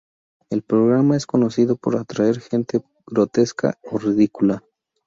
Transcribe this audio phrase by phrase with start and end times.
[0.49, 4.63] El programa es conocido por atraer gente grotesca o ridícula.